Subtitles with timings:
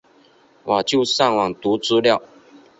[0.63, 2.23] 我就上网读资料